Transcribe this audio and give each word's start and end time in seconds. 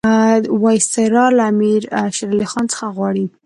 وایسرا 0.63 1.25
له 1.37 1.43
امیر 1.51 1.81
شېر 2.15 2.29
علي 2.33 2.47
خان 2.51 2.65
څخه 2.71 2.85
غواړي. 2.95 3.25